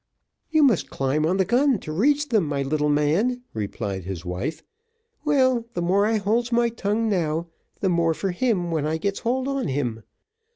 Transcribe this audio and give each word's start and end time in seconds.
"You 0.49 0.63
must 0.63 0.89
climb 0.89 1.27
on 1.27 1.37
the 1.37 1.45
gun 1.45 1.77
to 1.81 1.91
reach 1.91 2.29
them, 2.29 2.47
my 2.47 2.63
little 2.63 2.89
man," 2.89 3.43
replied 3.53 4.03
his 4.03 4.25
wife. 4.25 4.63
"Well, 5.25 5.67
the 5.75 5.81
more 5.83 6.07
I 6.07 6.17
holds 6.17 6.51
my 6.51 6.69
tongue 6.69 7.07
now, 7.07 7.49
the 7.81 7.89
more 7.89 8.15
for 8.15 8.31
him 8.31 8.71
when 8.71 8.87
I 8.87 8.97
gets 8.97 9.19
hold 9.19 9.47
on 9.47 9.67
him. 9.67 10.01